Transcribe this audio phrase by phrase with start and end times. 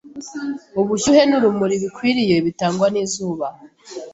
[0.81, 3.47] ubushyuhe n’urumuri bikwiriye bitangwa n’izuba